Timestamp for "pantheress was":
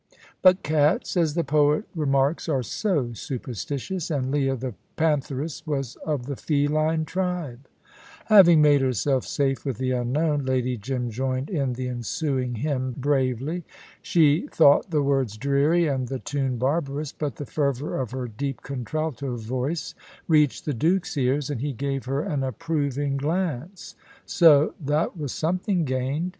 4.95-5.95